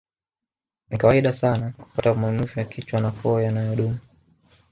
Ni 0.89 0.97
kawaida 0.97 1.33
sana 1.33 1.71
kupata 1.77 2.13
maumivu 2.13 2.59
ya 2.59 2.65
kichwa 2.65 3.01
na 3.01 3.11
koo 3.11 3.39
yanayodumu 3.41 3.97